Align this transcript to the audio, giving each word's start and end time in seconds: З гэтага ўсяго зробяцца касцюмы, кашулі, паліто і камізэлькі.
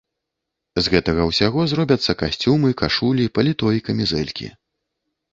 З 0.85 0.91
гэтага 0.93 1.25
ўсяго 1.31 1.65
зробяцца 1.73 2.15
касцюмы, 2.21 2.71
кашулі, 2.83 3.27
паліто 3.35 3.67
і 3.81 3.83
камізэлькі. 3.91 4.49